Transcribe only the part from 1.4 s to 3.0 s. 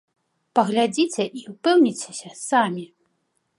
і ўпэўніцеся самі.